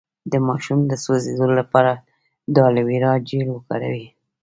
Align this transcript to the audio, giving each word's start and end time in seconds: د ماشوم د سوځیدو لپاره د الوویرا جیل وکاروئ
د 0.31 0.33
ماشوم 0.47 0.79
د 0.87 0.93
سوځیدو 1.03 1.47
لپاره 1.59 1.91
د 2.53 2.55
الوویرا 2.69 3.13
جیل 3.27 3.47
وکاروئ 3.51 4.05